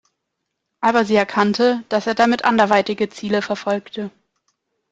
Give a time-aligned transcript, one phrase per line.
[0.79, 4.09] Aber sie erkannte, dass er damit anderweitige Ziele verfolgte.